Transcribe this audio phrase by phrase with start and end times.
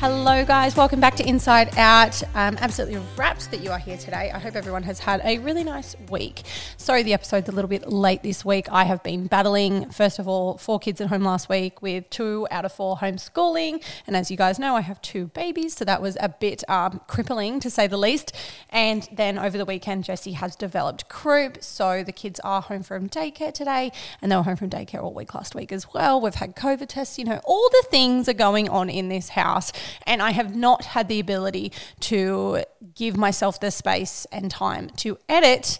[0.00, 0.76] Hello, guys.
[0.76, 2.22] Welcome back to Inside Out.
[2.32, 4.30] I'm absolutely rapt that you are here today.
[4.32, 6.42] I hope everyone has had a really nice week.
[6.76, 8.70] Sorry, the episode's a little bit late this week.
[8.70, 12.46] I have been battling, first of all, four kids at home last week with two
[12.52, 13.82] out of four homeschooling.
[14.06, 15.74] And as you guys know, I have two babies.
[15.74, 18.32] So that was a bit um, crippling to say the least.
[18.70, 21.60] And then over the weekend, Jesse has developed croup.
[21.60, 23.90] So the kids are home from daycare today.
[24.22, 26.20] And they were home from daycare all week last week as well.
[26.20, 27.18] We've had COVID tests.
[27.18, 29.72] You know, all the things are going on in this house
[30.06, 35.18] and I have not had the ability to give myself the space and time to
[35.28, 35.78] edit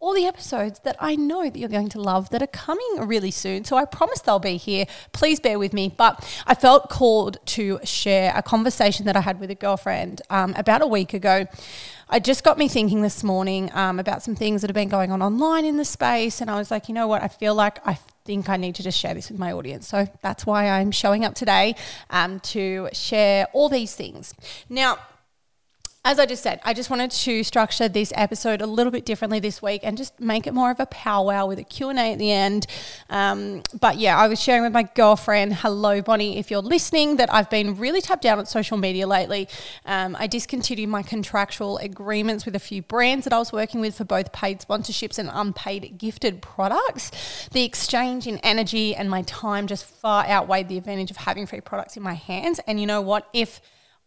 [0.00, 3.32] all the episodes that I know that you're going to love that are coming really
[3.32, 3.64] soon.
[3.64, 4.86] So I promise they'll be here.
[5.12, 5.92] Please bear with me.
[5.96, 10.54] But I felt called to share a conversation that I had with a girlfriend um,
[10.56, 11.46] about a week ago.
[12.08, 15.10] I just got me thinking this morning um, about some things that have been going
[15.10, 16.40] on online in the space.
[16.40, 17.22] And I was like, you know what?
[17.22, 17.98] I feel like I
[18.28, 19.88] think I need to just share this with my audience.
[19.88, 21.74] So that's why I'm showing up today
[22.10, 24.34] um, to share all these things.
[24.68, 24.98] Now,
[26.04, 29.40] as I just said, I just wanted to structure this episode a little bit differently
[29.40, 32.30] this week and just make it more of a powwow with a Q&A at the
[32.30, 32.66] end.
[33.10, 37.32] Um, but yeah, I was sharing with my girlfriend, hello Bonnie, if you're listening, that
[37.34, 39.48] I've been really tapped down on social media lately.
[39.84, 43.96] Um, I discontinued my contractual agreements with a few brands that I was working with
[43.96, 47.48] for both paid sponsorships and unpaid gifted products.
[47.52, 51.60] The exchange in energy and my time just far outweighed the advantage of having free
[51.60, 52.60] products in my hands.
[52.66, 53.28] And you know what?
[53.32, 53.60] If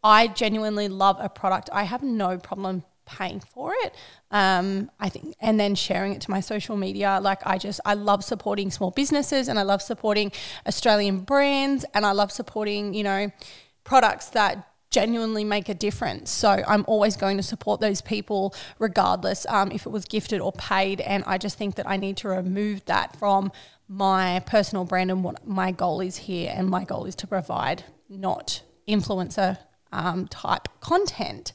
[0.03, 1.69] I genuinely love a product.
[1.71, 3.95] I have no problem paying for it.
[4.31, 7.19] Um, I think, and then sharing it to my social media.
[7.21, 10.31] Like I just, I love supporting small businesses and I love supporting
[10.65, 13.31] Australian brands and I love supporting, you know,
[13.83, 16.29] products that genuinely make a difference.
[16.31, 20.51] So I'm always going to support those people regardless um, if it was gifted or
[20.51, 21.01] paid.
[21.01, 23.51] And I just think that I need to remove that from
[23.87, 26.53] my personal brand and what my goal is here.
[26.53, 29.57] And my goal is to provide, not influencer
[29.91, 31.53] um, type content.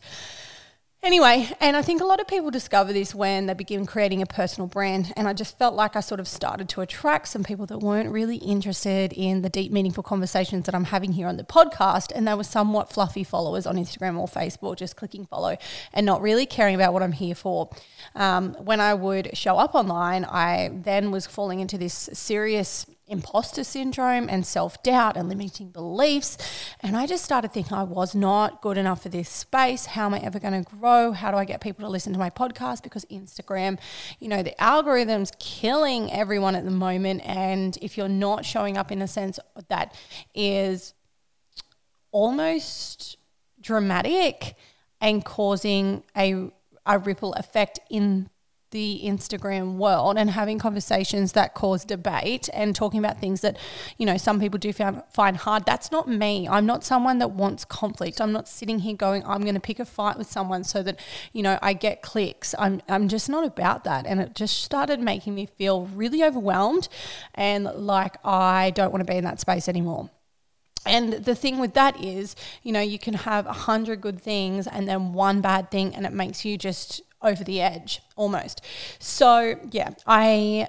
[1.06, 4.26] Anyway, and I think a lot of people discover this when they begin creating a
[4.26, 5.12] personal brand.
[5.16, 8.10] And I just felt like I sort of started to attract some people that weren't
[8.10, 12.10] really interested in the deep, meaningful conversations that I'm having here on the podcast.
[12.12, 15.56] And they were somewhat fluffy followers on Instagram or Facebook, just clicking follow
[15.92, 17.70] and not really caring about what I'm here for.
[18.16, 23.62] Um, when I would show up online, I then was falling into this serious imposter
[23.62, 26.36] syndrome and self doubt and limiting beliefs.
[26.80, 29.86] And I just started thinking I was not good enough for this space.
[29.86, 31.12] How am I ever going to grow?
[31.12, 32.82] How do I get people to listen to my podcast?
[32.82, 33.78] Because Instagram,
[34.18, 37.22] you know, the algorithm's killing everyone at the moment.
[37.24, 39.38] And if you're not showing up in a sense
[39.68, 39.94] that
[40.34, 40.94] is
[42.10, 43.16] almost
[43.60, 44.54] dramatic
[45.00, 46.50] and causing a,
[46.86, 48.30] a ripple effect in
[48.76, 53.56] the Instagram world and having conversations that cause debate and talking about things that,
[53.96, 55.64] you know, some people do find, find hard.
[55.64, 56.46] That's not me.
[56.46, 58.20] I'm not someone that wants conflict.
[58.20, 61.00] I'm not sitting here going, I'm going to pick a fight with someone so that,
[61.32, 62.54] you know, I get clicks.
[62.58, 64.04] I'm, I'm just not about that.
[64.04, 66.90] And it just started making me feel really overwhelmed
[67.34, 70.10] and like I don't want to be in that space anymore.
[70.84, 74.66] And the thing with that is, you know, you can have a hundred good things
[74.66, 78.62] and then one bad thing, and it makes you just over the edge almost.
[78.98, 80.68] So, yeah, I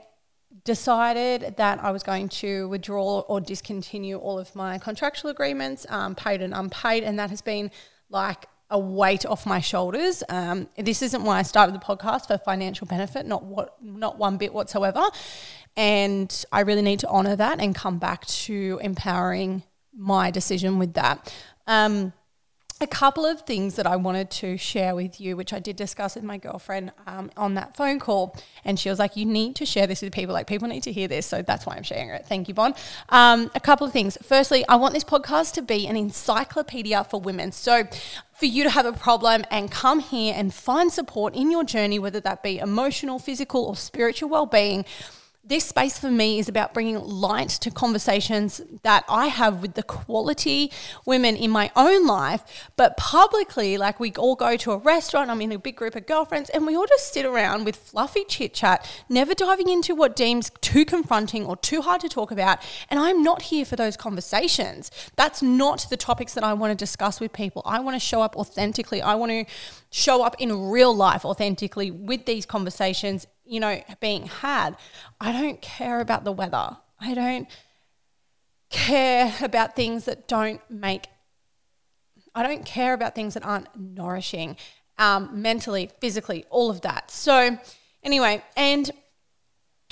[0.63, 6.13] decided that I was going to withdraw or discontinue all of my contractual agreements, um,
[6.16, 7.72] paid and unpaid, and that has been
[8.09, 10.24] like a weight off my shoulders.
[10.28, 14.38] Um, this isn't why I started the podcast for financial benefit, not what, not one
[14.38, 15.03] bit whatsoever.
[15.77, 19.63] And I really need to honor that and come back to empowering
[19.95, 21.33] my decision with that.
[21.66, 22.13] Um,
[22.81, 26.15] a couple of things that I wanted to share with you, which I did discuss
[26.15, 28.35] with my girlfriend um, on that phone call.
[28.65, 30.33] And she was like, You need to share this with people.
[30.33, 31.25] Like, people need to hear this.
[31.25, 32.25] So that's why I'm sharing it.
[32.27, 32.74] Thank you, Bon.
[33.09, 34.18] Um, a couple of things.
[34.21, 37.51] Firstly, I want this podcast to be an encyclopedia for women.
[37.51, 37.88] So,
[38.33, 41.97] for you to have a problem and come here and find support in your journey,
[41.97, 44.85] whether that be emotional, physical, or spiritual well being
[45.47, 49.83] this space for me is about bringing light to conversations that I have with the
[49.83, 50.71] quality
[51.05, 55.41] women in my own life, but publicly, like we all go to a restaurant, I'm
[55.41, 58.53] in a big group of girlfriends, and we all just sit around with fluffy chit
[58.53, 62.59] chat, never diving into what deems too confronting or too hard to talk about.
[62.89, 64.91] And I'm not here for those conversations.
[65.15, 67.61] That's not the topics that I want to discuss with people.
[67.65, 69.01] I want to show up authentically.
[69.01, 69.45] I want to
[69.89, 74.75] show up in real life authentically with these conversations you know, being had.
[75.19, 76.77] I don't care about the weather.
[76.99, 77.47] I don't
[78.69, 81.07] care about things that don't make,
[82.35, 84.57] I don't care about things that aren't nourishing
[84.97, 87.11] um, mentally, physically, all of that.
[87.11, 87.57] So,
[88.03, 88.89] anyway, and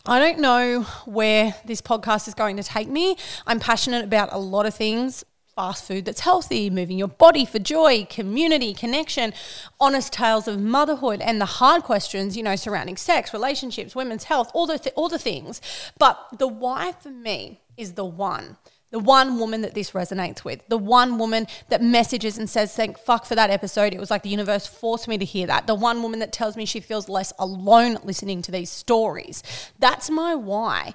[0.05, 3.17] I don't know where this podcast is going to take me.
[3.47, 5.23] I'm passionate about a lot of things
[5.55, 9.33] fast food that's healthy, moving your body for joy, community, connection,
[9.79, 14.51] honest tales of motherhood, and the hard questions, you know, surrounding sex, relationships, women's health,
[14.53, 15.61] all the, th- all the things.
[15.97, 18.57] But the why for me is the one.
[18.91, 22.97] The one woman that this resonates with, the one woman that messages and says, Thank
[22.97, 23.93] fuck for that episode.
[23.93, 25.67] It was like the universe forced me to hear that.
[25.67, 29.43] The one woman that tells me she feels less alone listening to these stories.
[29.79, 30.93] That's my why.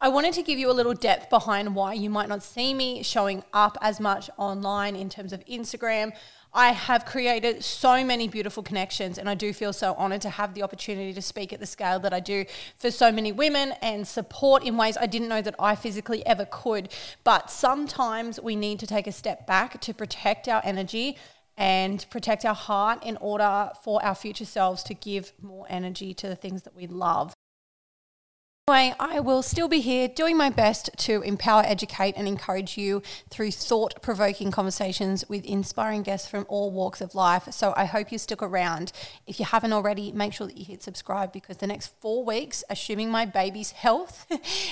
[0.00, 3.02] I wanted to give you a little depth behind why you might not see me
[3.02, 6.12] showing up as much online in terms of Instagram.
[6.52, 10.54] I have created so many beautiful connections, and I do feel so honored to have
[10.54, 12.44] the opportunity to speak at the scale that I do
[12.78, 16.46] for so many women and support in ways I didn't know that I physically ever
[16.48, 16.92] could.
[17.24, 21.18] But sometimes we need to take a step back to protect our energy
[21.56, 26.28] and protect our heart in order for our future selves to give more energy to
[26.28, 27.33] the things that we love.
[28.66, 33.02] Anyway, I will still be here doing my best to empower, educate, and encourage you
[33.28, 37.46] through thought provoking conversations with inspiring guests from all walks of life.
[37.50, 38.90] So I hope you stick around.
[39.26, 42.64] If you haven't already, make sure that you hit subscribe because the next four weeks,
[42.70, 44.24] assuming my baby's health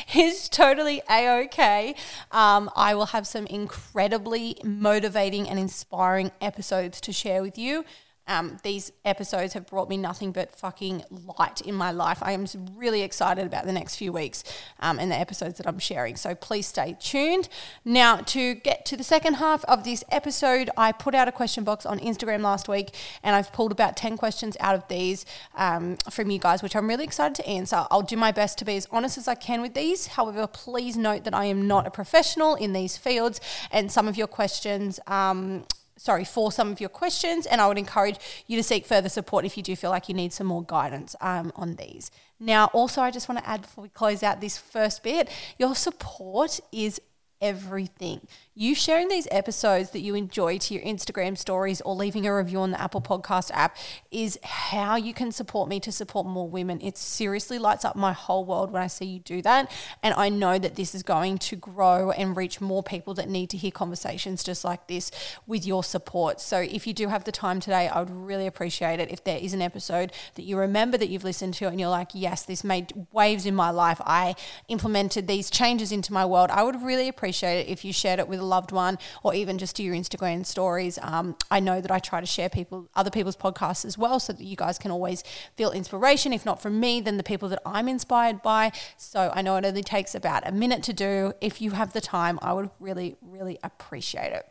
[0.14, 1.94] is totally a okay,
[2.30, 7.84] um, I will have some incredibly motivating and inspiring episodes to share with you.
[8.28, 11.04] Um, these episodes have brought me nothing but fucking
[11.38, 12.18] light in my life.
[12.22, 12.46] I am
[12.76, 14.44] really excited about the next few weeks
[14.80, 16.16] um, and the episodes that I'm sharing.
[16.16, 17.48] So please stay tuned.
[17.84, 21.64] Now, to get to the second half of this episode, I put out a question
[21.64, 25.26] box on Instagram last week and I've pulled about 10 questions out of these
[25.56, 27.86] um, from you guys, which I'm really excited to answer.
[27.90, 30.06] I'll do my best to be as honest as I can with these.
[30.06, 33.40] However, please note that I am not a professional in these fields
[33.70, 35.64] and some of your questions um,
[36.02, 37.46] sorry, for some of your questions.
[37.46, 38.16] And I would encourage
[38.48, 41.14] you to seek further support if you do feel like you need some more guidance
[41.20, 42.10] um, on these.
[42.40, 45.28] Now, also, I just want to add before we close out this first bit
[45.58, 47.00] your support is
[47.40, 48.20] everything.
[48.54, 52.60] You sharing these episodes that you enjoy to your Instagram stories or leaving a review
[52.60, 53.78] on the Apple Podcast app
[54.10, 56.78] is how you can support me to support more women.
[56.82, 59.72] It seriously lights up my whole world when I see you do that.
[60.02, 63.48] And I know that this is going to grow and reach more people that need
[63.50, 65.10] to hear conversations just like this
[65.46, 66.38] with your support.
[66.38, 69.38] So if you do have the time today, I would really appreciate it if there
[69.38, 72.64] is an episode that you remember that you've listened to and you're like, yes, this
[72.64, 74.02] made waves in my life.
[74.04, 74.34] I
[74.68, 76.50] implemented these changes into my world.
[76.50, 79.76] I would really appreciate it if you shared it with loved one or even just
[79.76, 80.98] to your Instagram stories.
[81.02, 84.32] Um, I know that I try to share people other people's podcasts as well so
[84.32, 85.22] that you guys can always
[85.56, 86.32] feel inspiration.
[86.32, 88.72] If not from me, then the people that I'm inspired by.
[88.96, 91.32] So I know it only takes about a minute to do.
[91.40, 94.46] If you have the time, I would really, really appreciate it.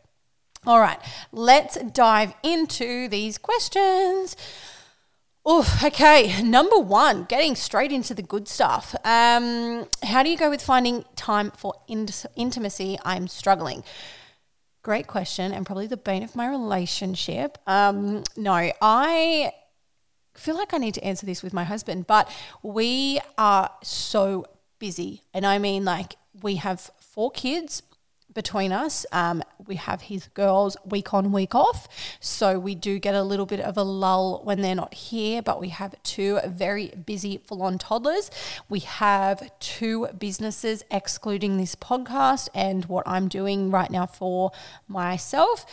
[0.68, 1.00] All right,
[1.32, 4.36] let's dive into these questions.
[5.50, 6.40] Oof, okay.
[6.44, 8.96] Number one, getting straight into the good stuff.
[9.04, 13.00] Um, how do you go with finding time for int- intimacy?
[13.04, 13.84] I'm struggling.
[14.84, 17.58] Great question, and probably the bane of my relationship.
[17.66, 19.52] Um, no, I
[20.36, 22.30] feel like I need to answer this with my husband, but
[22.62, 24.46] we are so
[24.78, 25.24] busy.
[25.34, 27.82] And I mean, like, we have four kids,
[28.34, 29.06] between us.
[29.12, 31.88] Um, we have his girls week on, week off.
[32.20, 35.60] So we do get a little bit of a lull when they're not here, but
[35.60, 38.32] we have two very busy, full on toddlers.
[38.70, 44.52] We have two businesses, excluding this podcast and what I'm doing right now for
[44.88, 45.66] myself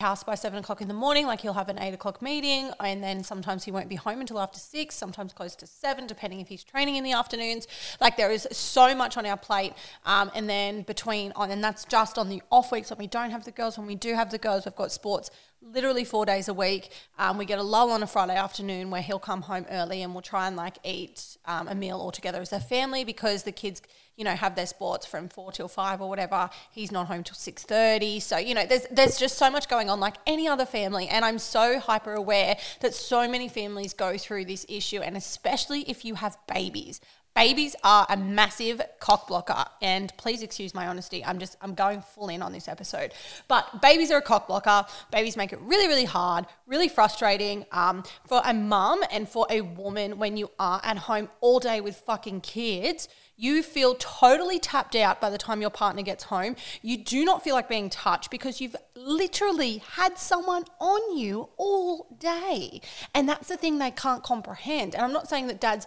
[0.00, 1.26] house by seven o'clock in the morning.
[1.26, 4.40] Like he'll have an eight o'clock meeting, and then sometimes he won't be home until
[4.40, 7.66] after six, sometimes close to seven, depending if he's training in the afternoons.
[8.00, 9.74] Like there is so much on our plate.
[10.06, 13.30] Um, and then between, on, and that's just on the off weeks when we don't
[13.30, 13.78] have the girls.
[13.78, 15.30] When we do have the girls, we've got sports
[15.62, 16.90] literally four days a week.
[17.18, 20.14] Um, we get a lull on a Friday afternoon where he'll come home early and
[20.14, 23.52] we'll try and like eat um, a meal all together as a family because the
[23.52, 23.82] kids
[24.20, 26.50] you know have their sports from four till five or whatever.
[26.70, 29.98] He's not home till 6.30 so you know there's there's just so much going on
[29.98, 31.08] like any other family.
[31.08, 35.80] And i'm so hyper aware that so many families go through this issue and especially
[35.88, 37.00] if you have babies.
[37.34, 39.64] Babies are a massive cock blocker.
[39.80, 43.14] And please excuse my honesty i'm just i'm going full in on this episode.
[43.48, 44.84] But babies are a cock blocker.
[45.10, 49.62] Babies make it really really hard really frustrating um, for a mum and for a
[49.62, 53.08] woman when you are at home all day with fucking kids
[53.40, 56.56] you feel totally tapped out by the time your partner gets home.
[56.82, 62.14] You do not feel like being touched because you've literally had someone on you all
[62.18, 62.82] day.
[63.14, 64.94] And that's the thing they can't comprehend.
[64.94, 65.86] And I'm not saying that dads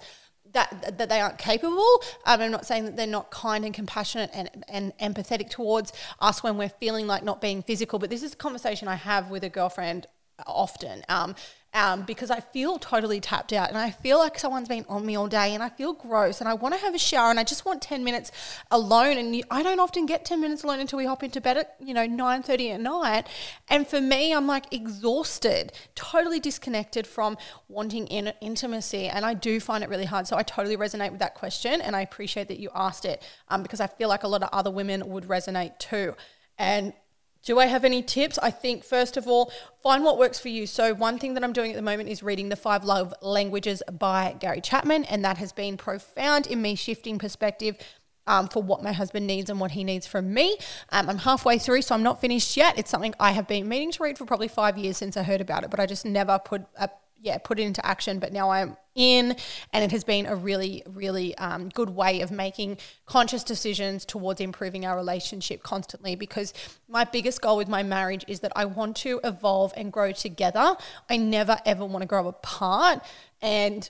[0.53, 2.01] that that they aren't capable.
[2.25, 6.41] Um, I'm not saying that they're not kind and compassionate and, and empathetic towards us
[6.41, 7.99] when we're feeling like not being physical.
[7.99, 10.07] But this is a conversation I have with a girlfriend
[10.47, 11.03] often.
[11.07, 11.35] Um,
[11.73, 15.15] um, because I feel totally tapped out and I feel like someone's been on me
[15.15, 17.43] all day and I feel gross and I want to have a shower and I
[17.43, 18.31] just want 10 minutes
[18.69, 21.75] alone and I don't often get 10 minutes alone until we hop into bed at
[21.79, 23.27] you know 9:30 at night.
[23.69, 27.37] And for me I'm like exhausted totally disconnected from
[27.67, 30.27] wanting in- intimacy and I do find it really hard.
[30.27, 33.63] So I totally resonate with that question and I appreciate that you asked it um,
[33.63, 36.15] because I feel like a lot of other women would resonate too.
[36.57, 36.93] And
[37.43, 38.39] do I have any tips?
[38.41, 40.65] I think, first of all, find what works for you.
[40.65, 43.83] So, one thing that I'm doing at the moment is reading The Five Love Languages
[43.91, 47.77] by Gary Chapman, and that has been profound in me shifting perspective.
[48.25, 50.55] Um, for what my husband needs and what he needs from me.
[50.93, 52.77] Um, I'm halfway through, so I'm not finished yet.
[52.77, 55.41] It's something I have been meaning to read for probably five years since I heard
[55.41, 56.89] about it, but I just never put a
[57.23, 58.19] yeah, put it into action.
[58.19, 59.35] But now I'm in,
[59.71, 64.41] and it has been a really, really um, good way of making conscious decisions towards
[64.41, 66.15] improving our relationship constantly.
[66.15, 66.53] Because
[66.89, 70.75] my biggest goal with my marriage is that I want to evolve and grow together.
[71.09, 72.99] I never ever want to grow apart.
[73.41, 73.89] And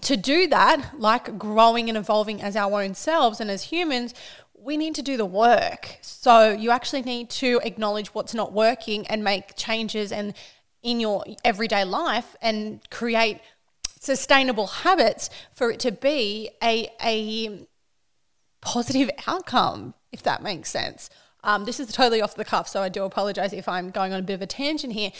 [0.00, 4.14] to do that, like growing and evolving as our own selves and as humans,
[4.54, 5.98] we need to do the work.
[6.00, 10.34] So you actually need to acknowledge what's not working and make changes and
[10.82, 13.40] in your everyday life and create
[14.00, 17.66] sustainable habits for it to be a, a
[18.60, 21.10] positive outcome, if that makes sense.
[21.44, 24.20] Um, this is totally off the cuff, so I do apologize if I'm going on
[24.20, 25.12] a bit of a tangent here.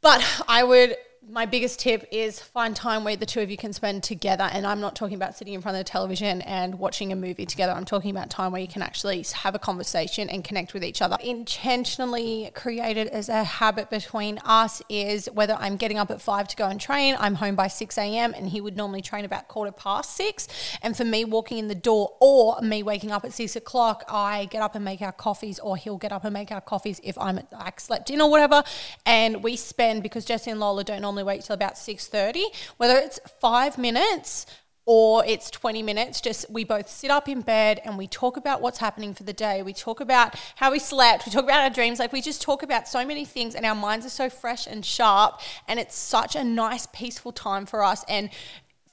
[0.00, 0.96] But I would
[1.28, 4.48] my biggest tip is find time where the two of you can spend together.
[4.52, 7.46] And I'm not talking about sitting in front of the television and watching a movie
[7.46, 7.72] together.
[7.72, 11.02] I'm talking about time where you can actually have a conversation and connect with each
[11.02, 11.16] other.
[11.20, 16.56] Intentionally created as a habit between us is whether I'm getting up at five to
[16.56, 18.32] go and train, I'm home by 6 a.m.
[18.36, 20.46] and he would normally train about quarter past six.
[20.80, 24.44] And for me, walking in the door or me waking up at six o'clock, I
[24.46, 27.18] get up and make our coffees, or he'll get up and make our coffees if
[27.18, 28.62] I'm like slept in or whatever.
[29.04, 32.42] And we spend because Jesse and Lola don't normally normally wait till about 6.30
[32.76, 34.46] whether it's five minutes
[34.88, 38.60] or it's 20 minutes just we both sit up in bed and we talk about
[38.60, 39.60] what's happening for the day.
[39.60, 41.26] We talk about how we slept.
[41.26, 41.98] We talk about our dreams.
[41.98, 44.86] Like we just talk about so many things and our minds are so fresh and
[44.86, 48.04] sharp and it's such a nice peaceful time for us.
[48.08, 48.30] And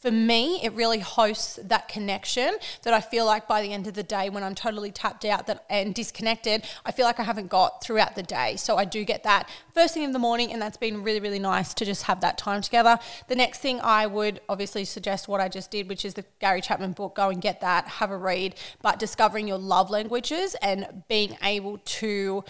[0.04, 3.94] for me, it really hosts that connection that I feel like by the end of
[3.94, 7.48] the day, when I'm totally tapped out that and disconnected, I feel like I haven't
[7.48, 8.58] got throughout the day.
[8.58, 11.40] So I do get that first thing in the morning, and that's been really, really
[11.40, 13.00] nice to just have that time together.
[13.30, 16.60] The next thing I would obviously suggest what I just did, which is the Gary
[16.60, 17.16] Chapman book.
[17.16, 21.78] Go and get that, have a read, but discovering your love languages and being able
[21.78, 22.44] to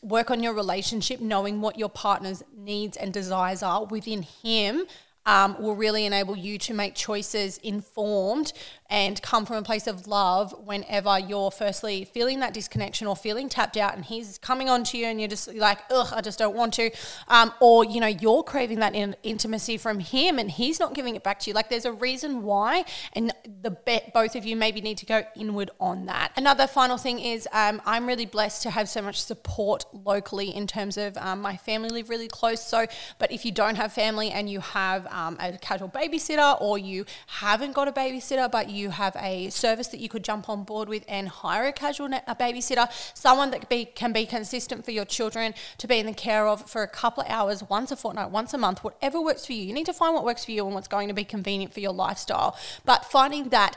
[0.00, 4.86] work on your relationship, knowing what your partner's needs and desires are within him
[5.26, 8.52] um, will really enable you to make choices informed
[8.94, 13.48] and come from a place of love whenever you're firstly feeling that disconnection or feeling
[13.48, 16.38] tapped out and he's coming on to you and you're just like, ugh, I just
[16.38, 16.92] don't want to.
[17.26, 21.16] Um, or, you know, you're craving that in- intimacy from him and he's not giving
[21.16, 21.54] it back to you.
[21.54, 22.84] Like there's a reason why.
[23.14, 23.32] And
[23.62, 23.76] the
[24.14, 26.30] both of you maybe need to go inward on that.
[26.36, 30.68] Another final thing is um, I'm really blessed to have so much support locally in
[30.68, 32.64] terms of um, my family live really close.
[32.64, 32.86] So,
[33.18, 37.06] but if you don't have family and you have um, a casual babysitter or you
[37.26, 40.88] haven't got a babysitter, but you have a service that you could jump on board
[40.88, 45.04] with and hire a casual a babysitter, someone that be, can be consistent for your
[45.04, 48.30] children to be in the care of for a couple of hours, once a fortnight,
[48.30, 49.64] once a month, whatever works for you.
[49.64, 51.80] You need to find what works for you and what's going to be convenient for
[51.80, 52.56] your lifestyle.
[52.84, 53.76] But finding that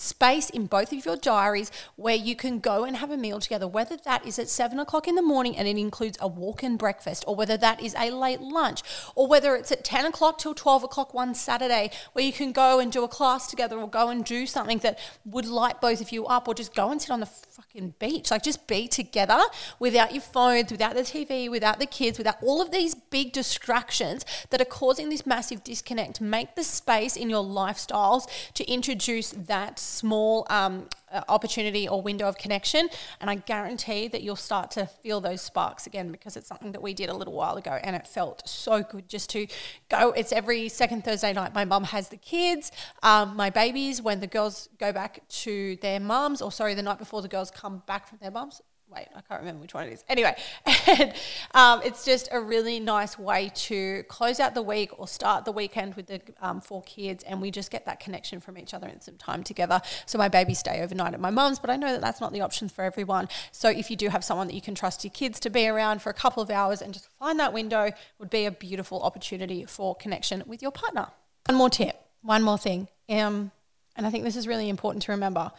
[0.00, 3.66] space in both of your diaries where you can go and have a meal together,
[3.66, 6.76] whether that is at seven o'clock in the morning and it includes a walk in
[6.76, 8.82] breakfast, or whether that is a late lunch,
[9.14, 12.78] or whether it's at 10 o'clock till 12 o'clock one Saturday where you can go
[12.78, 16.12] and do a class together or go and do something that would light both of
[16.12, 18.30] you up, or just go and sit on the fucking beach.
[18.30, 19.40] Like just be together
[19.78, 24.24] without your phones, without the TV, without the kids, without all of these big distractions
[24.50, 26.20] that are causing this massive disconnect.
[26.20, 32.28] Make the space in your lifestyles to introduce that small um, uh, opportunity or window
[32.28, 32.88] of connection.
[33.20, 36.82] And I guarantee that you'll start to feel those sparks again because it's something that
[36.82, 39.46] we did a little while ago and it felt so good just to
[39.88, 40.12] go.
[40.12, 41.54] It's every second Thursday night.
[41.54, 42.70] My mum has the kids,
[43.02, 46.98] um, my babies, when the girls go back to their mums, or sorry, the night
[46.98, 49.92] before the girls come back from their mums wait, I can't remember which one it
[49.92, 50.04] is.
[50.08, 50.34] Anyway,
[50.86, 51.12] and
[51.54, 55.52] um, it's just a really nice way to close out the week or start the
[55.52, 58.86] weekend with the um, four kids, and we just get that connection from each other
[58.86, 59.80] and some time together.
[60.06, 62.40] So my babies stay overnight at my mum's, but I know that that's not the
[62.40, 63.28] option for everyone.
[63.52, 66.02] So if you do have someone that you can trust your kids to be around
[66.02, 69.64] for a couple of hours and just find that window, would be a beautiful opportunity
[69.64, 71.08] for connection with your partner.
[71.46, 73.50] One more tip, one more thing, um,
[73.96, 75.50] and I think this is really important to remember.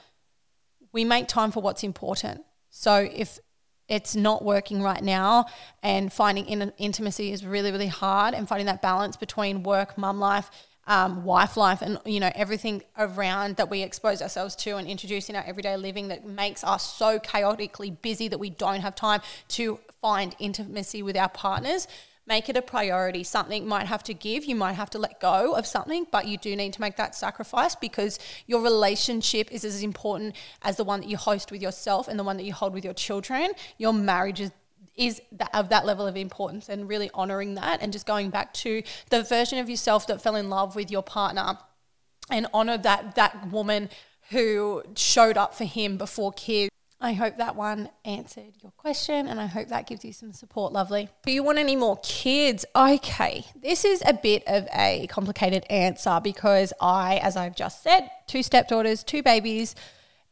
[0.92, 3.40] We make time for what's important so if
[3.88, 5.46] it's not working right now
[5.82, 10.20] and finding in- intimacy is really really hard and finding that balance between work mum
[10.20, 10.50] life
[10.88, 15.30] um, wife life and you know everything around that we expose ourselves to and introduce
[15.30, 19.22] in our everyday living that makes us so chaotically busy that we don't have time
[19.50, 21.88] to find intimacy with our partners
[22.30, 23.24] make it a priority.
[23.24, 26.38] Something might have to give, you might have to let go of something, but you
[26.38, 31.02] do need to make that sacrifice because your relationship is as important as the one
[31.02, 33.52] that you host with yourself and the one that you hold with your children.
[33.78, 34.52] Your marriage is
[34.96, 38.54] is that, of that level of importance and really honoring that and just going back
[38.54, 41.58] to the version of yourself that fell in love with your partner
[42.30, 43.90] and honor that that woman
[44.32, 46.70] who showed up for him before kids
[47.02, 50.74] I hope that one answered your question and I hope that gives you some support,
[50.74, 51.08] lovely.
[51.26, 52.66] Do you want any more kids?
[52.76, 58.10] Okay, this is a bit of a complicated answer because I, as I've just said,
[58.28, 59.76] two stepdaughters, two babies.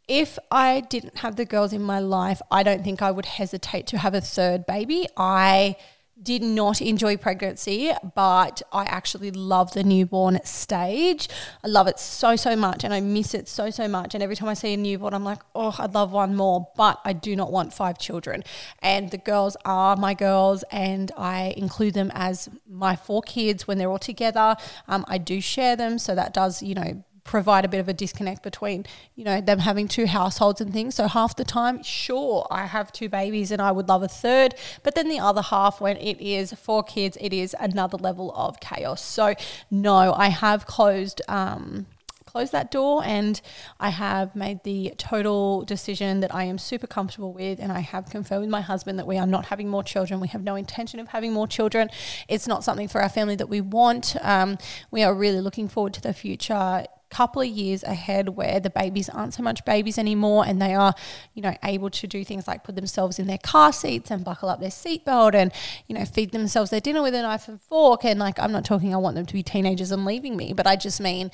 [0.10, 3.88] If I didn't have the girls in my life, I don't think I would hesitate
[3.88, 5.08] to have a third baby.
[5.16, 5.78] I
[6.22, 11.30] did not enjoy pregnancy, but I actually love the newborn stage.
[11.64, 14.14] I love it so, so much and I miss it so, so much.
[14.14, 17.00] And every time I see a newborn, I'm like, oh, I'd love one more, but
[17.06, 18.44] I do not want five children.
[18.80, 23.78] And the girls are my girls and I include them as my four kids when
[23.78, 24.56] they're all together.
[24.88, 27.94] Um, I do share them, so that does, you know, provide a bit of a
[27.94, 30.96] disconnect between, you know, them having two households and things.
[30.96, 34.56] So half the time, sure, I have two babies and I would love a third,
[34.82, 38.60] but then the other half when it is four kids, it is another level of
[38.60, 39.02] chaos.
[39.04, 39.36] So
[39.70, 41.86] no, I have closed um
[42.26, 43.42] closed that door and
[43.80, 48.10] I have made the total decision that I am super comfortable with and I have
[48.10, 50.20] confirmed with my husband that we are not having more children.
[50.20, 51.90] We have no intention of having more children.
[52.28, 54.18] It's not something for our family that we want.
[54.22, 54.58] Um,
[54.92, 56.86] we are really looking forward to the future
[57.18, 60.94] couple of years ahead where the babies aren't so much babies anymore and they are,
[61.34, 64.50] you know, able to do things like put themselves in their car seats and buckle
[64.50, 65.52] up their seatbelt and,
[65.88, 68.06] you know, feed themselves their dinner with a knife and fork.
[68.06, 70.68] And like, I'm not talking, I want them to be teenagers and leaving me, but
[70.68, 71.32] I just mean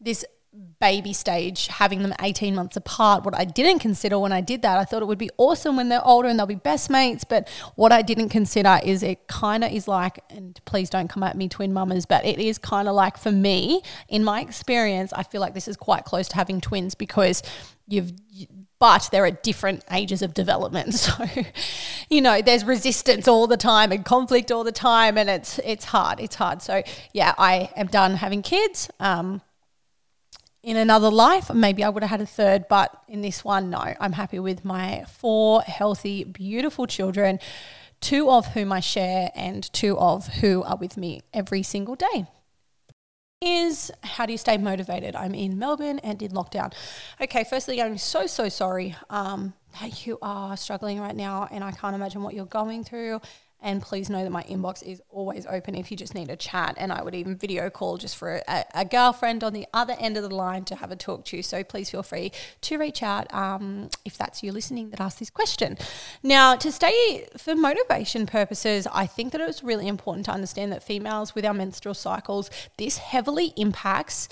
[0.00, 0.24] this
[0.80, 3.24] baby stage, having them 18 months apart.
[3.24, 5.88] What I didn't consider when I did that, I thought it would be awesome when
[5.88, 7.24] they're older and they'll be best mates.
[7.24, 11.22] But what I didn't consider is it kind of is like, and please don't come
[11.22, 15.12] at me, twin mamas, but it is kind of like for me, in my experience,
[15.12, 17.42] I feel like this is quite close to having twins because
[17.86, 18.12] you've
[18.78, 20.94] but they're at different ages of development.
[21.08, 21.26] So,
[22.10, 25.86] you know, there's resistance all the time and conflict all the time, and it's it's
[25.86, 26.20] hard.
[26.20, 26.62] It's hard.
[26.62, 28.88] So, yeah, I am done having kids.
[29.00, 29.40] Um,
[30.68, 33.94] in another life, maybe I would have had a third, but in this one, no.
[33.98, 37.38] I'm happy with my four healthy, beautiful children,
[38.02, 42.26] two of whom I share and two of who are with me every single day.
[43.40, 45.16] Is how do you stay motivated?
[45.16, 46.74] I'm in Melbourne and in lockdown.
[47.18, 51.72] Okay, firstly, I'm so, so sorry um, that you are struggling right now, and I
[51.72, 53.20] can't imagine what you're going through.
[53.60, 56.76] And please know that my inbox is always open if you just need a chat.
[56.78, 60.16] And I would even video call just for a, a girlfriend on the other end
[60.16, 61.42] of the line to have a talk to.
[61.42, 65.30] So please feel free to reach out um, if that's you listening that asked this
[65.30, 65.76] question.
[66.22, 70.70] Now, to stay for motivation purposes, I think that it was really important to understand
[70.70, 74.28] that females with our menstrual cycles, this heavily impacts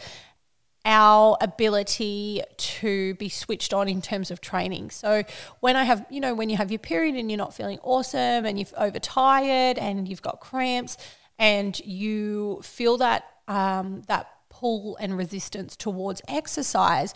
[0.86, 4.90] our ability to be switched on in terms of training.
[4.90, 5.24] So
[5.60, 8.46] when I have, you know, when you have your period and you're not feeling awesome
[8.46, 10.96] and you're overtired and you've got cramps
[11.38, 17.12] and you feel that um, that pull and resistance towards exercise,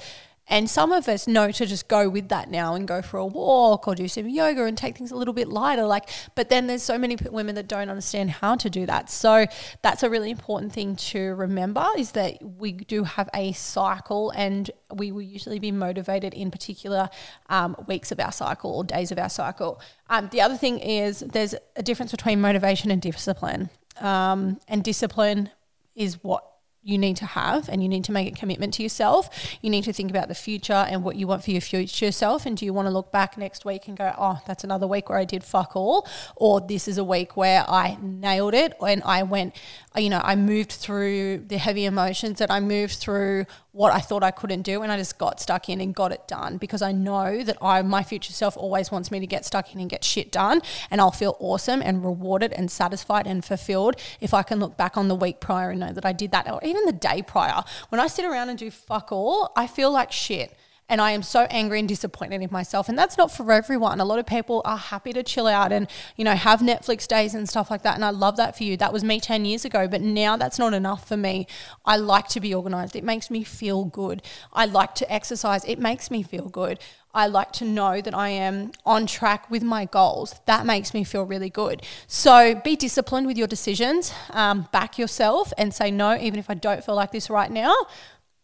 [0.51, 3.27] And some of us know to just go with that now and go for a
[3.27, 5.85] walk or do some yoga and take things a little bit lighter.
[5.85, 9.09] Like, but then there's so many women that don't understand how to do that.
[9.09, 9.47] So
[9.83, 14.71] that's a really important thing to remember is that we do have a cycle and
[14.93, 17.09] we will usually be motivated in particular
[17.49, 19.81] um, weeks of our cycle or days of our cycle.
[20.09, 23.71] Um, the other thing is there's a difference between motivation and discipline.
[24.01, 25.51] Um, and discipline
[25.95, 26.50] is what
[26.83, 29.29] you need to have and you need to make a commitment to yourself.
[29.61, 32.47] You need to think about the future and what you want for your future self.
[32.47, 35.09] And do you want to look back next week and go, oh, that's another week
[35.09, 36.09] where I did fuck all?
[36.37, 39.55] Or this is a week where I nailed it and I went,
[39.97, 44.23] you know, I moved through the heavy emotions and I moved through what I thought
[44.23, 46.93] I couldn't do and I just got stuck in and got it done because I
[46.93, 50.05] know that I my future self always wants me to get stuck in and get
[50.05, 54.61] shit done and I'll feel awesome and rewarded and satisfied and fulfilled if I can
[54.61, 56.93] look back on the week prior and know that I did that or even the
[56.93, 57.65] day prior.
[57.89, 60.57] When I sit around and do fuck all, I feel like shit
[60.91, 62.89] and I am so angry and disappointed in myself.
[62.89, 64.01] And that's not for everyone.
[64.01, 67.33] A lot of people are happy to chill out and, you know, have Netflix days
[67.33, 67.95] and stuff like that.
[67.95, 68.77] And I love that for you.
[68.77, 71.47] That was me 10 years ago, but now that's not enough for me.
[71.87, 72.97] I like to be organized.
[72.97, 74.21] It makes me feel good.
[74.53, 75.65] I like to exercise.
[75.65, 76.81] It makes me feel good.
[77.15, 80.41] I like to know that I am on track with my goals.
[80.47, 81.83] That makes me feel really good.
[82.09, 86.55] So be disciplined with your decisions, um, back yourself and say no, even if I
[86.55, 87.75] don't feel like this right now.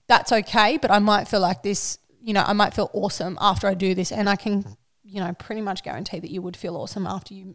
[0.08, 3.68] That's okay, but I might feel like this you know, I might feel awesome after
[3.68, 4.10] I do this.
[4.10, 7.54] And I can, you know, pretty much guarantee that you would feel awesome after you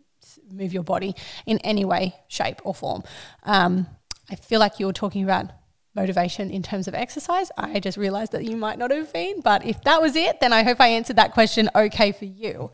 [0.50, 1.14] move your body
[1.46, 3.04] in any way, shape, or form.
[3.44, 3.86] Um,
[4.30, 5.52] I feel like you were talking about
[5.94, 7.52] motivation in terms of exercise.
[7.58, 10.54] I just realized that you might not have been, but if that was it, then
[10.54, 12.72] I hope I answered that question okay for you.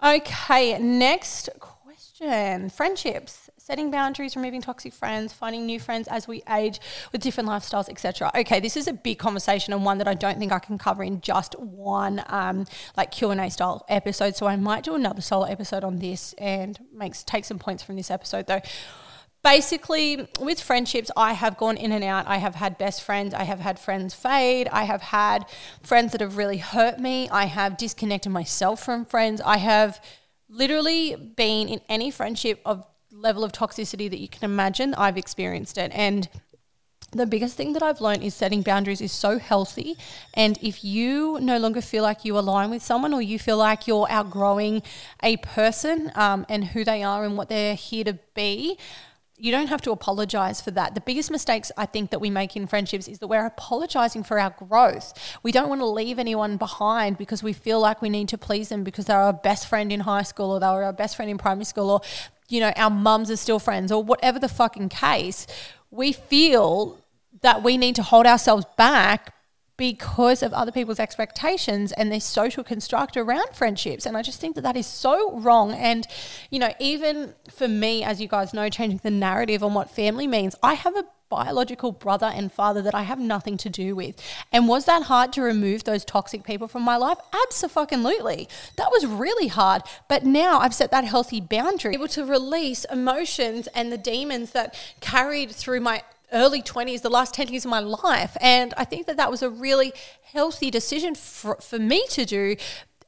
[0.00, 6.78] Okay, next question friendships setting boundaries, removing toxic friends, finding new friends as we age
[7.10, 8.30] with different lifestyles, etc.
[8.32, 11.02] Okay, this is a big conversation and one that I don't think I can cover
[11.02, 14.36] in just one um, like Q and A style episode.
[14.36, 17.96] So I might do another solo episode on this and makes take some points from
[17.96, 18.60] this episode though.
[19.42, 22.28] Basically with friendships i have gone in and out.
[22.28, 23.34] I have had best friends.
[23.34, 24.68] I have had friends fade.
[24.68, 25.44] I have had
[25.82, 27.28] friends that have really hurt me.
[27.30, 29.40] I have disconnected myself from friends.
[29.44, 30.00] I have
[30.48, 32.86] literally been in any friendship of
[33.20, 35.90] level of toxicity that you can imagine, I've experienced it.
[35.94, 36.28] And
[37.12, 39.96] the biggest thing that I've learned is setting boundaries is so healthy.
[40.34, 43.86] And if you no longer feel like you align with someone or you feel like
[43.86, 44.82] you're outgrowing
[45.22, 48.76] a person um, and who they are and what they're here to be,
[49.38, 50.94] you don't have to apologize for that.
[50.94, 54.38] The biggest mistakes I think that we make in friendships is that we're apologizing for
[54.38, 55.12] our growth.
[55.42, 58.70] We don't want to leave anyone behind because we feel like we need to please
[58.70, 61.30] them because they're our best friend in high school or they were our best friend
[61.30, 62.00] in primary school or
[62.48, 65.46] you know, our mums are still friends or whatever the fucking case,
[65.90, 66.98] we feel
[67.42, 69.34] that we need to hold ourselves back
[69.76, 74.06] because of other people's expectations and this social construct around friendships.
[74.06, 75.72] And I just think that that is so wrong.
[75.72, 76.06] And,
[76.50, 80.26] you know, even for me, as you guys know, changing the narrative on what family
[80.26, 84.20] means, I have a biological brother and father that I have nothing to do with.
[84.52, 87.18] And was that hard to remove those toxic people from my life?
[87.46, 88.48] Absolutely.
[88.76, 89.82] That was really hard.
[90.08, 94.74] But now I've set that healthy boundary, able to release emotions and the demons that
[95.00, 98.36] carried through my early 20s, the last 10 years of my life.
[98.40, 99.92] And I think that that was a really
[100.32, 102.56] healthy decision for, for me to do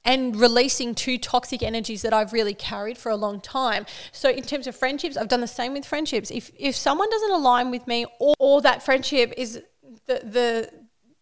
[0.09, 3.85] and releasing two toxic energies that I've really carried for a long time.
[4.11, 6.31] So in terms of friendships, I've done the same with friendships.
[6.31, 9.61] If if someone doesn't align with me or, or that friendship is
[10.07, 10.71] the the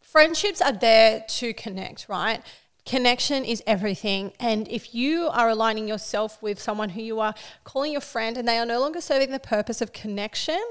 [0.01, 2.41] friendships are there to connect, right?
[2.85, 4.33] Connection is everything.
[4.39, 8.47] And if you are aligning yourself with someone who you are calling your friend and
[8.47, 10.63] they are no longer serving the purpose of connection,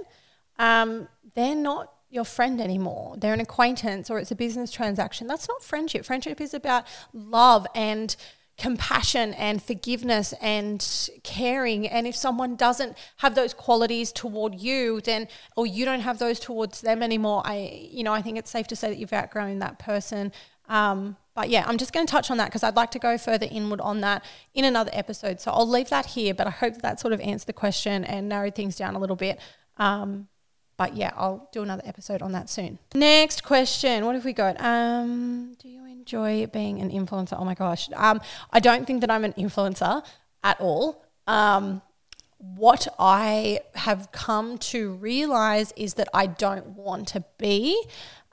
[0.58, 3.16] um, they're not your friend anymore.
[3.18, 5.28] They're an acquaintance or it's a business transaction.
[5.28, 6.06] That's not friendship.
[6.06, 8.16] Friendship is about love and
[8.58, 15.28] compassion and forgiveness and caring and if someone doesn't have those qualities toward you then
[15.58, 18.66] or you don't have those towards them anymore i you know i think it's safe
[18.66, 20.32] to say that you've outgrown that person
[20.70, 23.18] um, but yeah i'm just going to touch on that because i'd like to go
[23.18, 24.24] further inward on that
[24.54, 27.20] in another episode so i'll leave that here but i hope that, that sort of
[27.20, 29.38] answered the question and narrowed things down a little bit
[29.76, 30.30] um,
[30.78, 32.80] but yeah, I'll do another episode on that soon.
[32.94, 34.06] Next question.
[34.06, 34.60] What have we got?
[34.60, 37.36] Um, do you enjoy being an influencer?
[37.40, 37.90] Oh my gosh.
[37.96, 40.06] Um, I don't think that I'm an influencer
[40.44, 41.04] at all.
[41.28, 41.82] Um,
[42.38, 47.82] what I have come to realize is that I don't want to be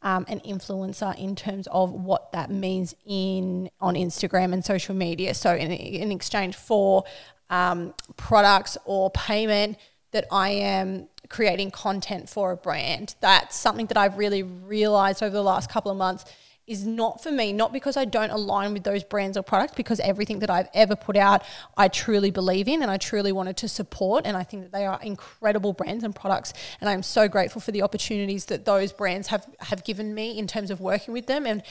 [0.02, 5.32] um, an influencer in terms of what that means in on Instagram and social media.
[5.34, 7.04] So in, in exchange for
[7.48, 9.78] um, products or payment,
[10.12, 13.14] that I am creating content for a brand.
[13.20, 16.24] That's something that I've really realized over the last couple of months
[16.66, 19.98] is not for me, not because I don't align with those brands or products, because
[20.00, 21.42] everything that I've ever put out,
[21.76, 24.26] I truly believe in and I truly wanted to support.
[24.26, 26.52] And I think that they are incredible brands and products.
[26.80, 30.46] And I'm so grateful for the opportunities that those brands have, have given me in
[30.46, 31.46] terms of working with them.
[31.46, 31.64] And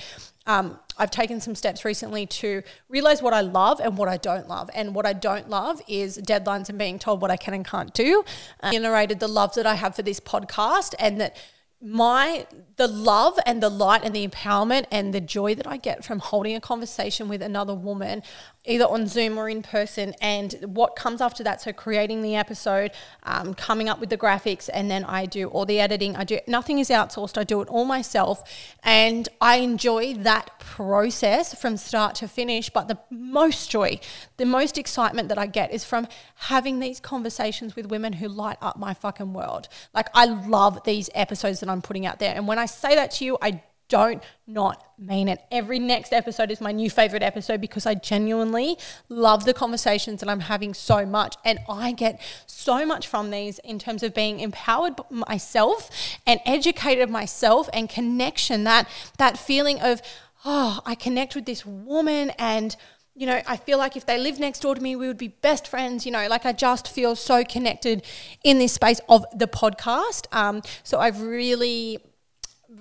[0.46, 4.50] um, I've taken some steps recently to realize what I love and what I don't
[4.50, 4.70] love.
[4.76, 7.94] And what I don't love is deadlines and being told what I can and can't
[7.94, 8.26] do.
[8.62, 11.38] Uh, generated the love that I have for this podcast and that
[11.82, 16.06] my the love and the light and the empowerment and the joy that I get
[16.06, 18.22] from holding a conversation with another woman
[18.66, 21.62] either on Zoom or in person, and what comes after that.
[21.62, 22.92] So, creating the episode,
[23.24, 26.16] um, coming up with the graphics, and then I do all the editing.
[26.16, 28.44] I do nothing is outsourced, I do it all myself,
[28.84, 32.70] and I enjoy that process from start to finish.
[32.70, 34.00] But the most joy,
[34.38, 38.58] the most excitement that I get is from having these conversations with women who light
[38.62, 39.68] up my fucking world.
[39.94, 43.12] Like, I love these episodes that I'm putting out there, and when I say that
[43.12, 45.42] to you, I don't not mean it.
[45.52, 48.78] Every next episode is my new favorite episode because I genuinely
[49.10, 51.36] love the conversations that I'm having so much.
[51.44, 55.90] And I get so much from these in terms of being empowered myself
[56.26, 58.64] and educated myself and connection.
[58.64, 60.02] That that feeling of,
[60.46, 62.76] oh, I connect with this woman and
[63.14, 65.28] you know, I feel like if they lived next door to me, we would be
[65.28, 66.06] best friends.
[66.06, 68.04] You know, like I just feel so connected
[68.42, 70.28] in this space of the podcast.
[70.32, 72.00] Um, so I've really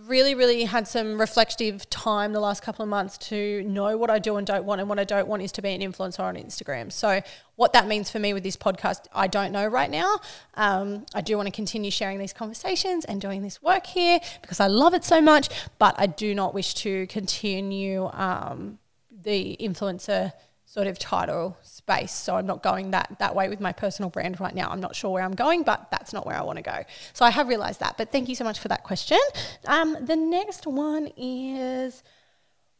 [0.06, 4.18] really, really had some reflective time the last couple of months to know what I
[4.18, 4.80] do and don't want.
[4.80, 6.92] And what I don't want is to be an influencer on Instagram.
[6.92, 7.20] So,
[7.56, 10.16] what that means for me with this podcast, I don't know right now.
[10.54, 14.60] Um, I do want to continue sharing these conversations and doing this work here because
[14.60, 15.48] I love it so much,
[15.78, 18.78] but I do not wish to continue um,
[19.10, 20.32] the influencer
[20.70, 22.12] sort of title space.
[22.12, 24.70] So I'm not going that that way with my personal brand right now.
[24.70, 26.84] I'm not sure where I'm going, but that's not where I want to go.
[27.12, 27.96] So I have realized that.
[27.98, 29.18] But thank you so much for that question.
[29.66, 32.04] Um, the next one is.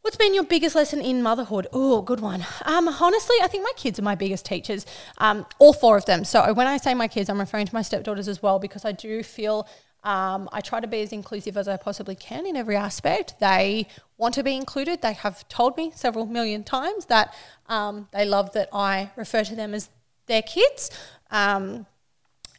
[0.03, 1.67] What's been your biggest lesson in motherhood?
[1.71, 2.43] Oh, good one.
[2.65, 4.83] Um, honestly, I think my kids are my biggest teachers,
[5.19, 6.23] um, all four of them.
[6.23, 8.93] So when I say my kids, I'm referring to my stepdaughters as well because I
[8.93, 9.67] do feel
[10.03, 13.39] um, I try to be as inclusive as I possibly can in every aspect.
[13.39, 13.87] They
[14.17, 15.01] want to be included.
[15.01, 17.33] They have told me several million times that
[17.67, 19.89] um, they love that I refer to them as
[20.25, 20.89] their kids.
[21.29, 21.85] Um,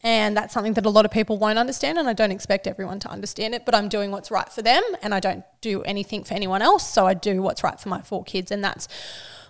[0.04, 2.98] and that's something that a lot of people won't understand, and I don't expect everyone
[3.00, 6.24] to understand it, but I'm doing what's right for them, and I don't do anything
[6.24, 6.88] for anyone else.
[6.88, 8.88] So I do what's right for my four kids, and that's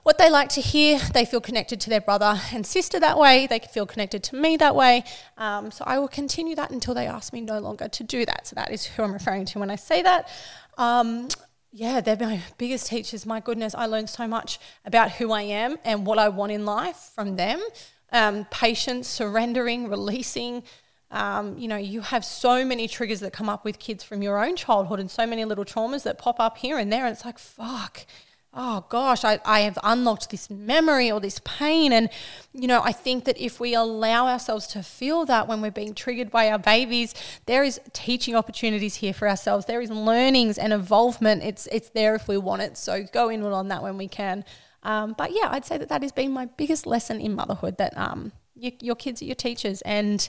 [0.02, 0.98] what they like to hear.
[0.98, 3.46] They feel connected to their brother and sister that way.
[3.46, 5.04] They feel connected to me that way.
[5.38, 8.46] Um, so I will continue that until they ask me no longer to do that.
[8.46, 10.28] So that is who I'm referring to when I say that.
[10.76, 11.28] Um,
[11.70, 13.24] yeah, they're my biggest teachers.
[13.24, 16.66] My goodness, I learned so much about who I am and what I want in
[16.66, 17.62] life from them.
[18.12, 20.64] Um, patience, surrendering, releasing.
[21.10, 24.42] Um, you know, you have so many triggers that come up with kids from your
[24.44, 27.06] own childhood and so many little traumas that pop up here and there.
[27.06, 28.04] And it's like, fuck,
[28.54, 31.92] oh gosh, I, I have unlocked this memory or this pain.
[31.92, 32.10] And,
[32.52, 35.94] you know, I think that if we allow ourselves to feel that when we're being
[35.94, 37.14] triggered by our babies,
[37.46, 39.66] there is teaching opportunities here for ourselves.
[39.66, 41.42] There is learnings and involvement.
[41.42, 42.76] It's, it's there if we want it.
[42.76, 44.44] So go inward on that when we can.
[44.82, 47.96] Um, but yeah, I'd say that that has been my biggest lesson in motherhood that
[47.96, 50.28] um, you, your kids are your teachers and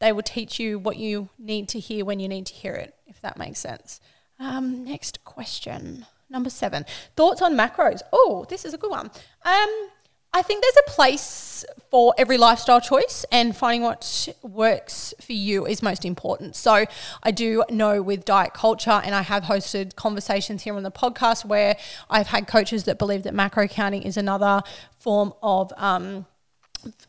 [0.00, 2.94] they will teach you what you need to hear when you need to hear it,
[3.06, 4.00] if that makes sense.
[4.40, 6.06] Um, next question.
[6.30, 8.02] Number seven, thoughts on macros.
[8.12, 9.10] Oh, this is a good one.
[9.44, 9.88] Um,
[10.32, 15.66] I think there's a place for every lifestyle choice, and finding what works for you
[15.66, 16.54] is most important.
[16.54, 16.86] So,
[17.24, 21.44] I do know with diet culture, and I have hosted conversations here on the podcast
[21.44, 21.76] where
[22.08, 24.62] I've had coaches that believe that macro counting is another
[24.98, 25.72] form of.
[25.76, 26.26] Um,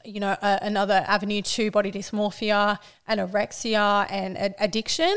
[0.03, 2.79] you know, another avenue to body dysmorphia,
[3.09, 5.15] anorexia, and addiction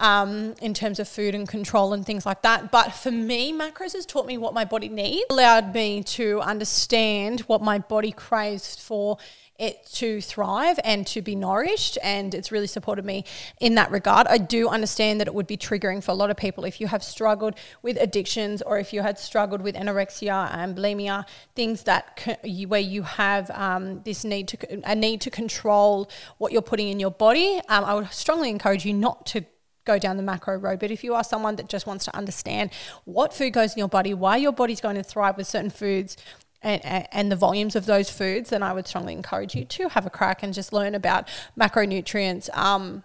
[0.00, 2.70] um, in terms of food and control and things like that.
[2.70, 7.40] But for me, macros has taught me what my body needs, allowed me to understand
[7.40, 9.18] what my body craves for
[9.58, 13.24] it to thrive and to be nourished and it's really supported me
[13.60, 14.26] in that regard.
[14.28, 16.86] I do understand that it would be triggering for a lot of people if you
[16.86, 22.38] have struggled with addictions or if you had struggled with anorexia and bulimia, things that
[22.68, 27.00] where you have um, this need to a need to control what you're putting in
[27.00, 27.60] your body.
[27.68, 29.44] Um, I would strongly encourage you not to
[29.88, 30.78] go down the macro road.
[30.78, 32.70] But if you are someone that just wants to understand
[33.06, 36.16] what food goes in your body, why your body's going to thrive with certain foods,
[36.62, 40.06] and, and, the volumes of those foods, then I would strongly encourage you to have
[40.06, 42.54] a crack and just learn about macronutrients.
[42.56, 43.04] Um,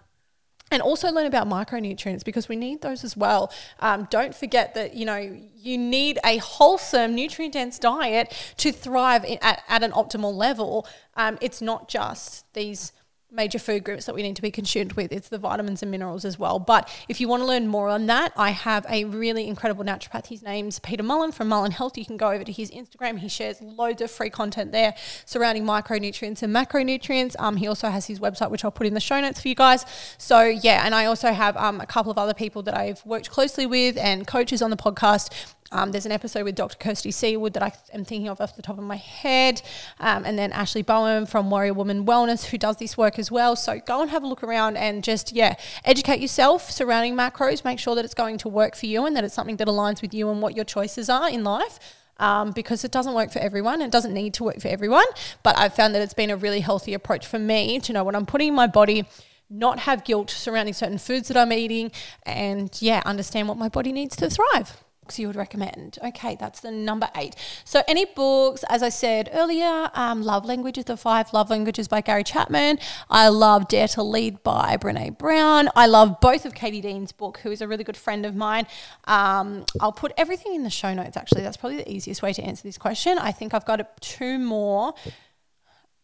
[0.70, 3.52] and also learn about micronutrients because we need those as well.
[3.80, 9.24] Um, don't forget that you know you need a wholesome, nutrient dense diet to thrive
[9.24, 10.86] at, at an optimal level.
[11.16, 12.92] Um, it's not just these
[13.34, 15.12] major food groups that we need to be consumed with.
[15.12, 16.58] It's the vitamins and minerals as well.
[16.58, 20.28] But if you want to learn more on that, I have a really incredible naturopath.
[20.28, 21.98] His name's Peter Mullen from Mullen Health.
[21.98, 23.18] You can go over to his Instagram.
[23.18, 24.94] He shares loads of free content there
[25.24, 27.34] surrounding micronutrients and macronutrients.
[27.38, 29.54] Um, he also has his website, which I'll put in the show notes for you
[29.54, 29.84] guys.
[30.18, 33.30] So yeah, and I also have um, a couple of other people that I've worked
[33.30, 35.30] closely with and coaches on the podcast
[35.72, 36.76] um, there's an episode with Dr.
[36.78, 39.62] Kirsty Seward that I am thinking of off the top of my head.
[39.98, 43.56] Um, and then Ashley Bowen from Warrior Women Wellness, who does this work as well.
[43.56, 47.64] So go and have a look around and just, yeah, educate yourself surrounding macros.
[47.64, 50.02] Make sure that it's going to work for you and that it's something that aligns
[50.02, 51.78] with you and what your choices are in life.
[52.20, 53.80] Um, because it doesn't work for everyone.
[53.80, 55.06] It doesn't need to work for everyone.
[55.42, 58.14] But I've found that it's been a really healthy approach for me to know what
[58.14, 59.04] I'm putting in my body
[59.50, 61.92] not have guilt surrounding certain foods that I'm eating,
[62.24, 65.98] and yeah, understand what my body needs to thrive books you would recommend?
[66.02, 67.36] Okay, that's the number eight.
[67.64, 72.00] So, any books, as I said earlier, um, Love Languages, The Five Love Languages by
[72.00, 72.78] Gary Chapman.
[73.10, 75.68] I love Dare to Lead by Brene Brown.
[75.76, 78.66] I love both of Katie Dean's book, who is a really good friend of mine.
[79.04, 81.42] Um, I'll put everything in the show notes, actually.
[81.42, 83.18] That's probably the easiest way to answer this question.
[83.18, 84.94] I think I've got two more.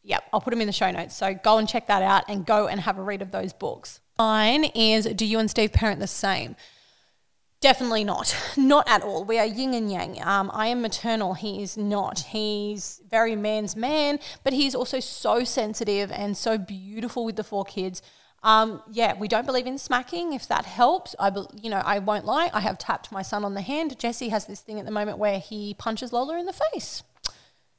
[0.02, 1.16] Yep, I'll put them in the show notes.
[1.16, 4.00] So go and check that out and go and have a read of those books.
[4.18, 6.54] Mine is Do You and Steve Parent the Same?
[7.60, 8.34] Definitely not.
[8.56, 9.24] Not at all.
[9.24, 10.22] We are yin and yang.
[10.22, 11.34] Um, I am maternal.
[11.34, 12.20] He is not.
[12.20, 17.64] He's very man's man, but he's also so sensitive and so beautiful with the four
[17.64, 18.00] kids.
[18.42, 20.32] Um, yeah, we don't believe in smacking.
[20.32, 22.50] If that helps, I, be, you know, I won't lie.
[22.54, 23.98] I have tapped my son on the hand.
[23.98, 27.02] Jesse has this thing at the moment where he punches Lola in the face.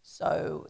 [0.03, 0.67] So,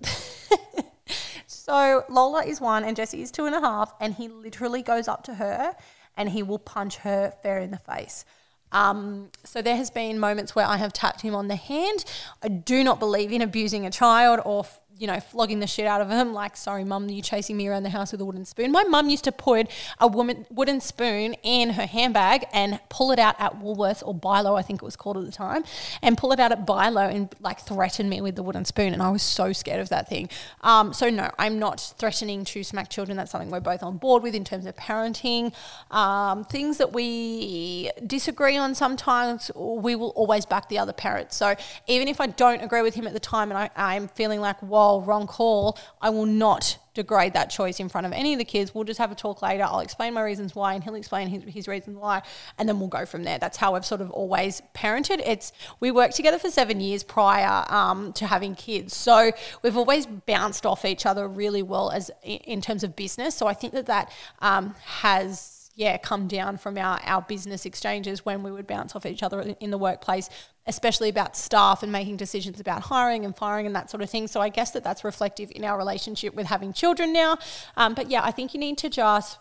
[1.48, 5.10] so Lola is one and Jesse is two and a half, and he literally goes
[5.10, 5.76] up to her
[6.16, 8.24] and he will punch her fair in the face.
[8.72, 12.06] Um, so there has been moments where I have tapped him on the hand.
[12.42, 14.66] I do not believe in abusing a child or
[15.02, 16.32] you know, flogging the shit out of him.
[16.32, 18.72] Like, sorry, mum, you chasing me around the house with a wooden spoon.
[18.72, 19.68] My mum used to put
[20.00, 24.56] a woman wooden spoon in her handbag and pull it out at Woolworths or Bi-Lo,
[24.56, 25.64] I think it was called at the time,
[26.04, 28.94] and pull it out at Bi-Lo and like threaten me with the wooden spoon.
[28.94, 30.30] And I was so scared of that thing.
[30.62, 33.18] Um, so no, I'm not threatening to smack children.
[33.18, 35.52] That's something we're both on board with in terms of parenting.
[35.90, 41.34] Um, things that we disagree on sometimes, we will always back the other parent.
[41.34, 41.56] So
[41.88, 44.60] even if I don't agree with him at the time and I, I'm feeling like,
[44.60, 48.46] whoa, wrong call, I will not degrade that choice in front of any of the
[48.46, 48.76] kids.
[48.76, 49.64] We'll just have a talk later.
[49.64, 52.22] I'll explain my reasons why, and he'll explain his, his reasons why,
[52.58, 53.40] and then we'll go from there.
[53.40, 55.22] That's how I've sort of always parented.
[55.26, 60.06] It's we worked together for seven years prior um, to having kids, so we've always
[60.06, 63.36] bounced off each other really well as in terms of business.
[63.36, 68.26] So I think that that um, has yeah, come down from our, our business exchanges
[68.26, 70.30] when we would bounce off each other in the workplace,
[70.68, 74.28] especially about staff and making decisions about hiring and firing and that sort of thing.
[74.28, 77.38] So I guess that that's reflective in our relationship with having children now.
[77.78, 79.40] Um, but yeah, I think you need to just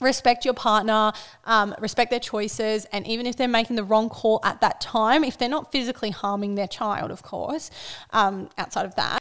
[0.00, 1.12] respect your partner,
[1.44, 5.22] um, respect their choices, and even if they're making the wrong call at that time,
[5.24, 7.70] if they're not physically harming their child, of course,
[8.10, 9.18] um, outside of that,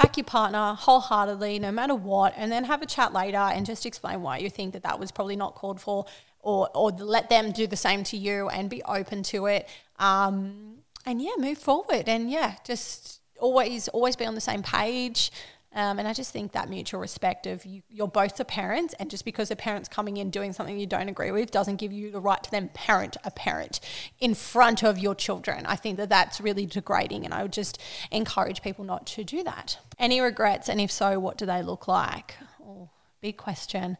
[0.00, 3.84] back your partner wholeheartedly, no matter what, and then have a chat later and just
[3.84, 6.06] explain why you think that that was probably not called for,
[6.40, 9.68] or or let them do the same to you and be open to it.
[9.98, 15.30] Um, and yeah, move forward, and yeah, just always always be on the same page.
[15.72, 19.08] Um, and I just think that mutual respect of you, you're both the parents, and
[19.08, 22.10] just because a parent's coming in doing something you don't agree with doesn't give you
[22.10, 23.78] the right to then parent a parent
[24.18, 25.64] in front of your children.
[25.66, 27.80] I think that that's really degrading, and I would just
[28.10, 29.78] encourage people not to do that.
[29.96, 32.34] Any regrets, and if so, what do they look like?
[32.60, 33.96] Oh, big question.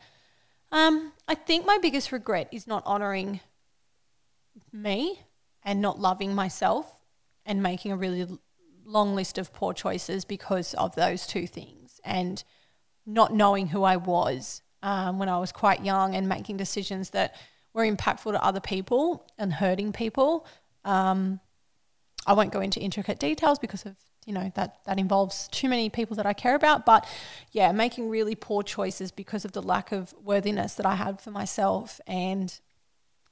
[0.73, 3.41] Um, I think my biggest regret is not honoring
[4.73, 5.21] me
[5.63, 7.05] and not loving myself
[7.47, 8.27] and making a really
[8.91, 12.43] long list of poor choices because of those two things and
[13.07, 17.37] not knowing who I was um, when I was quite young and making decisions that
[17.73, 20.47] were impactful to other people and hurting people.
[20.85, 21.41] Um,
[22.27, 25.89] I won't go into intricate details because of you know that that involves too many
[25.89, 26.85] people that I care about.
[26.85, 27.07] But
[27.53, 31.31] yeah, making really poor choices because of the lack of worthiness that I had for
[31.31, 32.59] myself and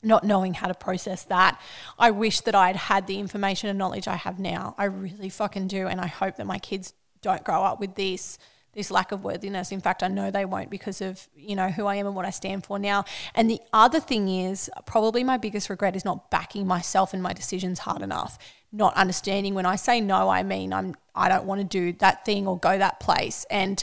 [0.02, 1.60] not knowing how to process that.
[1.98, 4.74] I wish that I'd had the information and knowledge I have now.
[4.78, 5.86] I really fucking do.
[5.86, 8.38] And I hope that my kids don't grow up with this
[8.74, 9.72] this lack of worthiness.
[9.72, 12.24] In fact, I know they won't because of, you know, who I am and what
[12.24, 13.04] I stand for now.
[13.34, 17.32] And the other thing is probably my biggest regret is not backing myself and my
[17.32, 18.38] decisions hard enough.
[18.70, 22.24] Not understanding when I say no, I mean I'm I don't want to do that
[22.24, 23.82] thing or go that place and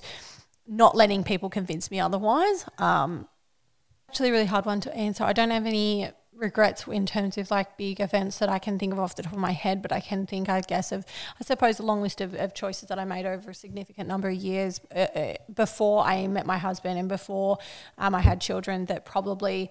[0.67, 2.65] not letting people convince me otherwise.
[2.77, 3.27] Um,
[4.15, 5.25] actually a really hard one to answer.
[5.25, 8.93] I don't have any regrets in terms of like big events that I can think
[8.93, 11.05] of off the top of my head, but I can think, I guess, of,
[11.37, 14.29] I suppose, a long list of, of choices that I made over a significant number
[14.29, 17.57] of years uh, uh, before I met my husband and before
[17.97, 19.69] um, I had children that probably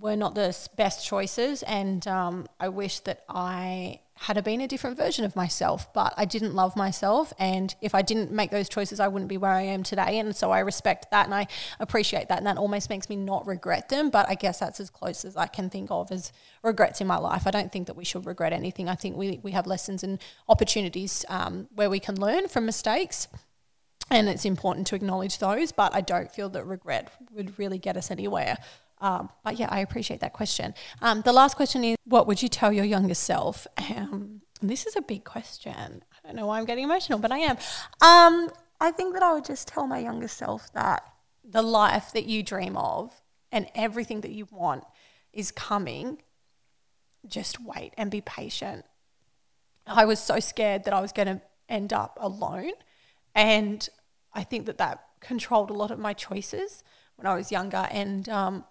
[0.00, 1.62] were not the best choices.
[1.62, 6.14] And um, I wish that I had I been a different version of myself, but
[6.16, 7.32] I didn't love myself.
[7.38, 10.18] And if I didn't make those choices, I wouldn't be where I am today.
[10.18, 11.48] And so I respect that and I
[11.80, 12.38] appreciate that.
[12.38, 14.10] And that almost makes me not regret them.
[14.10, 17.18] But I guess that's as close as I can think of as regrets in my
[17.18, 17.46] life.
[17.46, 18.88] I don't think that we should regret anything.
[18.88, 23.26] I think we, we have lessons and opportunities um, where we can learn from mistakes.
[24.10, 27.96] And it's important to acknowledge those, but I don't feel that regret would really get
[27.96, 28.58] us anywhere.
[29.04, 30.72] Um, but yeah, I appreciate that question.
[31.02, 33.66] Um, the last question is What would you tell your younger self?
[33.76, 36.02] Um, this is a big question.
[36.14, 37.58] I don't know why I'm getting emotional, but I am.
[38.00, 38.50] Um,
[38.80, 41.02] I think that I would just tell my younger self that
[41.44, 43.20] the life that you dream of
[43.52, 44.84] and everything that you want
[45.34, 46.22] is coming.
[47.26, 48.86] Just wait and be patient.
[49.86, 52.72] I was so scared that I was going to end up alone.
[53.34, 53.86] And
[54.32, 56.82] I think that that controlled a lot of my choices
[57.16, 57.86] when I was younger.
[57.90, 58.64] And um,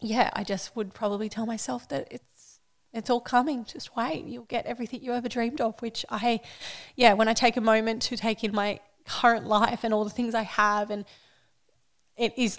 [0.00, 2.60] yeah, I just would probably tell myself that it's
[2.92, 3.64] it's all coming.
[3.64, 4.24] Just wait.
[4.24, 6.40] You'll get everything you ever dreamed of, which I
[6.96, 10.10] yeah, when I take a moment to take in my current life and all the
[10.10, 11.04] things I have and
[12.16, 12.58] it is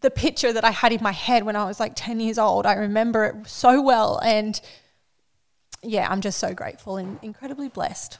[0.00, 2.66] the picture that I had in my head when I was like 10 years old.
[2.66, 4.60] I remember it so well and
[5.82, 8.18] yeah, I'm just so grateful and incredibly blessed.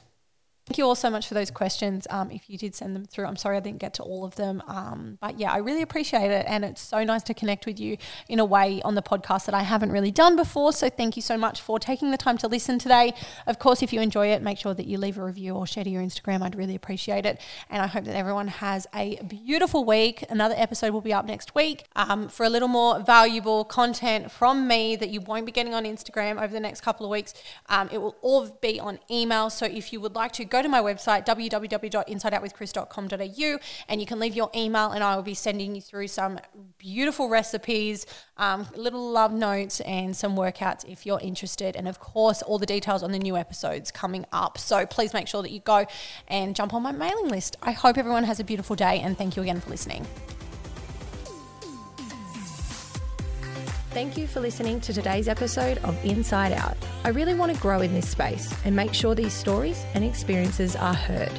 [0.69, 2.07] Thank you all so much for those questions.
[2.11, 4.37] Um, if you did send them through, I'm sorry I didn't get to all of
[4.37, 4.63] them.
[4.67, 6.45] Um, but yeah, I really appreciate it.
[6.47, 7.97] And it's so nice to connect with you
[8.29, 10.75] in a way on the podcast that I haven't really done before.
[10.75, 13.15] So thank you so much for taking the time to listen today.
[13.47, 15.85] Of course, if you enjoy it, make sure that you leave a review or share
[15.85, 16.43] to your Instagram.
[16.43, 17.41] I'd really appreciate it.
[17.71, 20.23] And I hope that everyone has a beautiful week.
[20.29, 24.69] Another episode will be up next week um, for a little more valuable content from
[24.69, 27.33] me that you won't be getting on Instagram over the next couple of weeks.
[27.71, 29.49] Um, it will all be on email.
[29.49, 34.19] So if you would like to go go to my website, www.insideoutwithchris.com.au, and you can
[34.19, 36.41] leave your email, and I will be sending you through some
[36.79, 38.07] beautiful recipes,
[38.37, 41.77] um, little love notes, and some workouts if you're interested.
[41.77, 44.59] And of course, all the details on the new episodes coming up.
[44.59, 45.87] So please make sure that you go
[46.27, 47.57] and jump on my mailing list.
[47.63, 50.05] I hope everyone has a beautiful day, and thank you again for listening.
[53.99, 56.77] Thank you for listening to today's episode of Inside Out.
[57.03, 60.77] I really want to grow in this space and make sure these stories and experiences
[60.77, 61.33] are heard.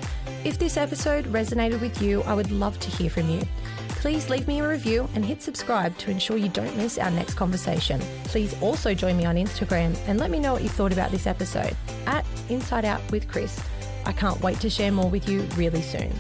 [0.44, 3.44] If this episode resonated with you, I would love to hear from you.
[3.88, 7.36] Please leave me a review and hit subscribe to ensure you don't miss our next
[7.36, 8.02] conversation.
[8.26, 11.28] Please also join me on Instagram and let me know what you thought about this
[11.28, 13.58] episode at Inside Out with Chris.
[14.06, 16.12] I can't wait to share more with you really soon.